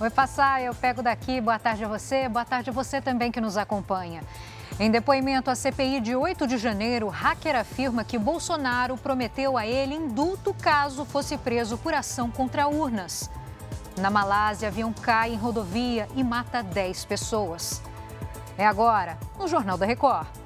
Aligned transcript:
Oi, 0.00 0.08
passar, 0.08 0.62
eu 0.62 0.74
pego 0.74 1.02
daqui. 1.02 1.42
Boa 1.42 1.58
tarde 1.58 1.84
a 1.84 1.88
você, 1.88 2.26
boa 2.26 2.42
tarde 2.42 2.70
a 2.70 2.72
você 2.72 3.02
também 3.02 3.30
que 3.30 3.38
nos 3.38 3.58
acompanha. 3.58 4.22
Em 4.78 4.90
depoimento 4.90 5.50
à 5.50 5.54
CPI 5.54 6.00
de 6.00 6.16
8 6.16 6.46
de 6.46 6.56
janeiro, 6.56 7.08
hacker 7.08 7.54
afirma 7.54 8.02
que 8.02 8.16
Bolsonaro 8.16 8.96
prometeu 8.96 9.58
a 9.58 9.66
ele 9.66 9.94
indulto 9.94 10.54
caso 10.54 11.04
fosse 11.04 11.36
preso 11.36 11.76
por 11.76 11.92
ação 11.92 12.30
contra 12.30 12.66
urnas. 12.66 13.30
Na 13.98 14.08
Malásia, 14.08 14.68
avião 14.68 14.90
cai 14.90 15.34
em 15.34 15.36
rodovia 15.36 16.08
e 16.16 16.24
mata 16.24 16.62
10 16.62 17.04
pessoas. 17.04 17.82
É 18.56 18.66
agora, 18.66 19.18
no 19.38 19.46
Jornal 19.46 19.76
da 19.76 19.84
Record. 19.84 20.39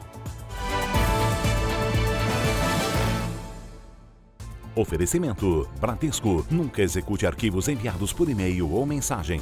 Oferecimento: 4.76 5.68
Bradesco. 5.78 6.44
Nunca 6.50 6.82
execute 6.82 7.24
arquivos 7.26 7.68
enviados 7.68 8.12
por 8.12 8.28
e-mail 8.28 8.68
ou 8.70 8.84
mensagem. 8.84 9.40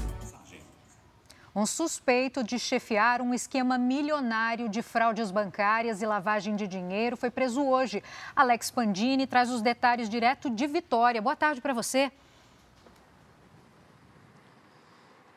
Um 1.55 1.65
suspeito 1.65 2.43
de 2.43 2.59
chefiar 2.59 3.21
um 3.21 3.33
esquema 3.33 3.77
milionário 3.77 4.69
de 4.69 4.83
fraudes 4.83 5.31
bancárias 5.31 6.01
e 6.01 6.07
lavagem 6.07 6.57
de 6.57 6.67
dinheiro 6.67 7.17
foi 7.17 7.31
preso 7.31 7.63
hoje. 7.63 8.03
Alex 8.35 8.71
Pandini 8.71 9.27
traz 9.27 9.51
os 9.51 9.63
detalhes 9.63 10.09
direto 10.09 10.51
de 10.51 10.67
Vitória. 10.67 11.21
Boa 11.21 11.37
tarde 11.37 11.61
para 11.61 11.75
você. 11.75 12.11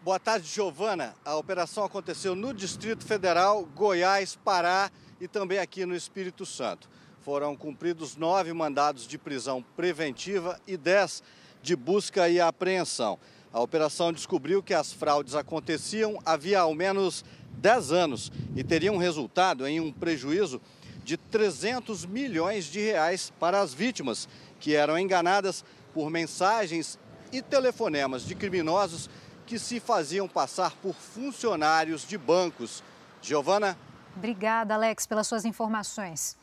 Boa 0.02 0.20
tarde, 0.20 0.48
Giovana. 0.48 1.16
A 1.26 1.36
operação 1.36 1.84
aconteceu 1.84 2.36
no 2.36 2.54
Distrito 2.54 3.06
Federal, 3.06 3.66
Goiás, 3.66 4.36
Pará 4.36 4.92
e 5.20 5.28
também 5.28 5.60
aqui 5.60 5.86
no 5.86 5.96
Espírito 5.96 6.46
Santo. 6.46 6.88
Foram 7.26 7.56
cumpridos 7.56 8.16
nove 8.16 8.54
mandados 8.54 9.08
de 9.08 9.18
prisão 9.18 9.66
preventiva 9.76 10.62
e 10.68 10.78
dez 10.78 11.24
de 11.60 11.76
busca 11.76 12.30
e 12.30 12.40
apreensão. 12.40 13.18
A 13.52 13.60
operação 13.60 14.14
descobriu 14.14 14.62
que 14.62 14.76
as 14.76 14.94
fraudes 14.94 15.34
aconteciam 15.34 16.22
havia 16.24 16.60
ao 16.60 16.76
menos 16.76 17.26
dez 17.54 17.92
anos 17.92 18.32
e 18.56 18.64
teriam 18.64 18.98
resultado 18.98 19.66
em 19.66 19.80
um 19.80 19.92
prejuízo 19.92 20.62
de 21.04 21.18
300 21.18 22.06
milhões 22.06 22.66
de 22.66 22.80
reais 22.80 23.34
para 23.40 23.60
as 23.60 23.74
vítimas, 23.74 24.30
que 24.60 24.76
eram 24.76 24.96
enganadas 24.96 25.66
por 25.96 26.12
mensagens 26.12 27.00
e 27.32 27.42
telefonemas 27.42 28.22
de 28.22 28.36
criminosos 28.36 29.10
que 29.48 29.58
se 29.58 29.80
faziam 29.80 30.28
passar 30.28 30.76
por 30.76 30.94
funcionários 30.94 32.08
de 32.08 32.20
bancos. 32.20 32.84
Giovana? 33.20 33.76
Obrigada, 34.16 34.76
Alex, 34.76 35.08
pelas 35.08 35.26
suas 35.26 35.44
informações. 35.44 36.38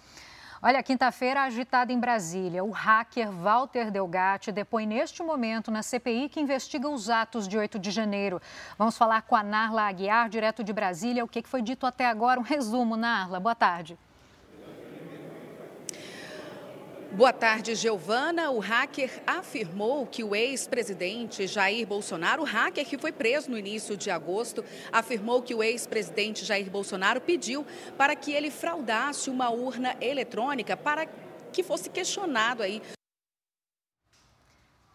Olha, 0.65 0.81
quinta-feira 0.81 1.43
agitada 1.43 1.93
em 1.93 1.99
Brasília. 1.99 2.63
O 2.63 2.71
hacker 2.71 3.33
Walter 3.33 3.91
Delgatti 3.91 4.53
depõe 4.53 4.87
neste 4.87 5.21
momento 5.21 5.73
na 5.73 5.83
CPI 5.83 6.29
que 6.29 6.39
investiga 6.39 6.89
os 6.89 7.11
atos 7.11 7.49
de 7.49 7.59
8 7.59 7.81
de 7.81 7.91
janeiro. 7.91 8.41
Vamos 8.79 8.97
falar 8.97 9.23
com 9.23 9.35
a 9.35 9.43
Narla 9.43 9.83
Aguiar, 9.89 10.29
direto 10.29 10.63
de 10.63 10.73
Brasília. 10.73 11.25
O 11.25 11.29
que 11.29 11.43
foi 11.43 11.63
dito 11.63 11.85
até 11.85 12.07
agora? 12.07 12.39
Um 12.39 12.45
resumo, 12.45 12.97
Narla. 12.97 13.41
Boa 13.41 13.57
tarde. 13.57 13.99
Boa 17.15 17.31
tarde, 17.31 17.75
Giovana. 17.75 18.51
O 18.51 18.59
hacker 18.59 19.23
afirmou 19.27 20.07
que 20.07 20.25
o 20.25 20.35
ex-presidente 20.35 21.47
Jair 21.47 21.87
Bolsonaro, 21.87 22.41
o 22.41 22.47
hacker 22.47 22.87
que 22.87 22.97
foi 22.97 23.13
preso 23.13 23.51
no 23.51 23.59
início 23.59 23.99
de 23.99 24.11
agosto, 24.11 24.65
afirmou 24.91 25.43
que 25.43 25.55
o 25.55 25.63
ex-presidente 25.63 26.43
Jair 26.43 26.71
Bolsonaro 26.71 27.21
pediu 27.21 27.67
para 27.99 28.17
que 28.17 28.33
ele 28.33 28.51
fraudasse 28.51 29.29
uma 29.29 29.51
urna 29.51 29.95
eletrônica 30.01 30.75
para 30.75 31.07
que 31.53 31.63
fosse 31.63 31.91
questionado 31.91 32.63
aí 32.63 32.81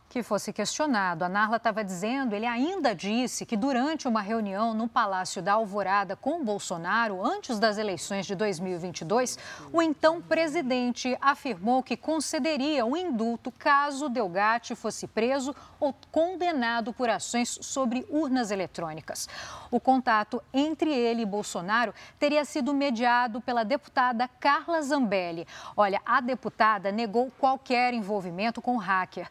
que 0.10 0.24
fosse 0.24 0.54
questionado. 0.54 1.24
A 1.24 1.30
Narla 1.30 1.58
estava 1.58 1.84
dizendo, 1.84 2.34
ele 2.34 2.46
ainda 2.46 2.96
disse 2.96 3.46
que 3.46 3.58
durante 3.58 4.08
uma 4.08 4.22
reunião 4.22 4.74
no 4.74 4.88
Palácio 4.88 5.42
da 5.42 5.54
Alvorada 5.54 6.16
com 6.16 6.44
Bolsonaro, 6.44 7.26
antes 7.26 7.60
das 7.60 7.78
eleições 7.78 8.26
de 8.26 8.34
2022, 8.36 9.38
o 9.72 9.82
então 9.82 10.22
presidente 10.22 11.18
afirmou 11.20 11.84
que 11.84 11.98
concederia 11.98 12.86
um 12.86 12.96
indulto 12.96 13.52
caso 13.52 14.10
Delgatti 14.10 14.76
fosse 14.76 15.08
preso 15.08 15.56
ou 15.80 15.94
condenado 16.12 16.94
por 16.94 17.10
ações 17.10 17.60
sobre 17.62 18.06
urnas 18.10 18.50
eletrônicas. 18.50 19.28
O 19.70 19.80
contato 19.80 20.42
entre 20.54 20.94
ele 20.94 21.24
e 21.24 21.26
Bolsonaro 21.26 21.94
teria 22.18 22.46
sido 22.46 22.74
mediado 22.74 23.42
pela 23.42 23.64
deputada 23.64 24.28
Carla 24.40 24.82
Zambelli. 24.82 25.46
Olha, 25.76 26.02
a 26.06 26.22
deputada 26.22 26.92
negou 26.92 27.32
qualquer 27.38 27.94
envolvimento 27.94 28.62
com 28.62 28.76
o 28.76 28.80
hacker. 28.80 29.30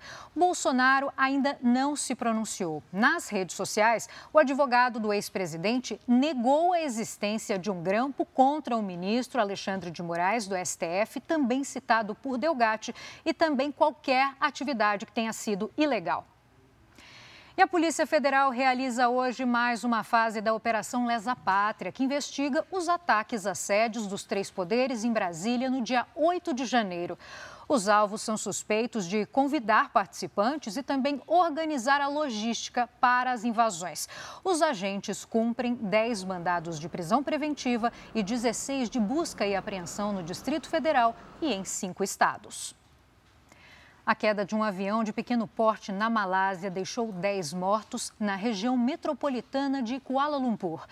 Bolsonaro 0.67 1.13
ainda 1.17 1.57
não 1.63 1.95
se 1.95 2.13
pronunciou. 2.13 2.83
Nas 2.93 3.29
redes 3.29 3.55
sociais, 3.55 4.09
o 4.33 4.39
advogado 4.41 4.99
do 4.99 5.13
ex-presidente 5.13 6.01
negou 6.09 6.73
a 6.73 6.81
existência 6.81 7.57
de 7.57 7.71
um 7.71 7.85
grampo 7.85 8.25
contra 8.25 8.77
o 8.77 8.83
ministro 8.83 9.41
Alexandre 9.41 9.93
de 9.93 10.03
Moraes, 10.03 10.49
do 10.49 10.57
STF, 10.57 11.21
também 11.21 11.63
citado 11.63 12.17
por 12.17 12.37
Delgatti, 12.37 12.93
e 13.25 13.33
também 13.33 13.71
qualquer 13.71 14.35
atividade 14.41 15.07
que 15.07 15.13
tenha 15.13 15.33
sido 15.33 15.71
ilegal. 15.77 16.27
E 17.59 17.63
a 17.63 17.67
Polícia 17.67 18.07
Federal 18.07 18.51
realiza 18.51 19.09
hoje 19.09 19.47
mais 19.47 19.83
uma 19.83 20.05
fase 20.05 20.43
da 20.43 20.53
Operação 20.53 21.07
Lesa 21.07 21.35
Pátria, 21.35 21.91
que 21.91 22.05
investiga 22.05 22.67
os 22.71 22.87
ataques 22.87 23.47
a 23.47 23.55
sédios 23.55 24.07
dos 24.07 24.25
três 24.25 24.51
poderes 24.51 25.05
em 25.05 25.13
Brasília 25.13 25.71
no 25.71 25.81
dia 25.81 26.07
8 26.15 26.53
de 26.53 26.67
janeiro. 26.67 27.19
Os 27.67 27.89
alvos 27.89 28.21
são 28.21 28.37
suspeitos 28.37 29.07
de 29.07 29.25
convidar 29.25 29.91
participantes 29.91 30.77
e 30.77 30.83
também 30.83 31.23
organizar 31.27 32.03
a 32.03 32.09
logística 32.09 32.87
para 33.01 33.33
as 33.33 33.43
invasões. 33.43 34.07
Os 34.45 34.61
agentes 34.61 35.25
cumprem 35.25 35.75
10 35.77 36.25
mandados 36.25 36.79
de 36.79 36.91
prisão 36.91 37.23
preventiva 37.25 37.91
e 38.15 38.23
16 38.23 38.91
de 38.91 39.01
busca 39.01 39.47
e 39.47 39.57
apreensão 39.57 40.13
no 40.13 40.23
Distrito 40.23 40.69
Federal 40.69 41.17
e 41.41 41.55
em 41.55 41.65
cinco 41.65 42.05
estados. 42.05 42.77
A 44.07 44.15
queda 44.15 44.45
de 44.45 44.55
um 44.55 44.63
avião 44.63 45.03
de 45.03 45.13
pequeno 45.13 45.49
porte 45.49 45.91
na 45.91 46.09
Malásia 46.09 46.71
deixou 46.71 47.11
10 47.11 47.53
mortos 47.55 48.13
na 48.21 48.37
região 48.37 48.79
metropolitana 48.79 49.83
de 49.83 49.99
Kuala 49.99 50.37
Lumpur. 50.37 50.87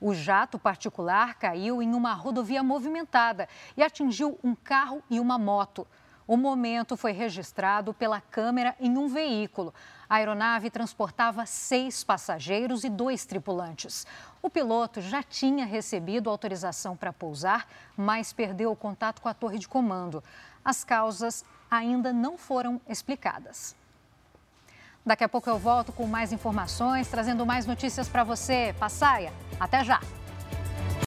O 0.00 0.12
jato 0.12 0.58
particular 0.58 1.36
caiu 1.36 1.80
em 1.80 1.94
uma 1.94 2.12
rodovia 2.12 2.64
movimentada 2.64 3.48
e 3.76 3.84
atingiu 3.84 4.36
um 4.42 4.52
carro 4.52 5.00
e 5.08 5.20
uma 5.20 5.38
moto. 5.38 5.86
O 6.26 6.36
momento 6.36 6.96
foi 6.96 7.12
registrado 7.12 7.94
pela 7.94 8.20
câmera 8.20 8.74
em 8.80 8.98
um 8.98 9.06
veículo. 9.06 9.72
A 10.10 10.16
aeronave 10.16 10.68
transportava 10.68 11.46
seis 11.46 12.02
passageiros 12.02 12.82
e 12.82 12.90
dois 12.90 13.24
tripulantes. 13.24 14.04
O 14.42 14.50
piloto 14.50 15.00
já 15.00 15.22
tinha 15.22 15.64
recebido 15.64 16.28
autorização 16.28 16.96
para 16.96 17.12
pousar, 17.12 17.68
mas 17.96 18.32
perdeu 18.32 18.72
o 18.72 18.76
contato 18.76 19.22
com 19.22 19.28
a 19.28 19.34
torre 19.34 19.56
de 19.56 19.68
comando. 19.68 20.20
As 20.64 20.82
causas 20.82 21.44
ainda 21.70 22.12
não 22.12 22.36
foram 22.36 22.80
explicadas. 22.88 23.74
Daqui 25.04 25.22
a 25.22 25.28
pouco 25.28 25.48
eu 25.48 25.58
volto 25.58 25.92
com 25.92 26.06
mais 26.06 26.32
informações, 26.32 27.08
trazendo 27.08 27.46
mais 27.46 27.64
notícias 27.64 28.08
para 28.08 28.24
você. 28.24 28.74
Passaia, 28.78 29.32
até 29.60 29.84
já! 29.84 30.00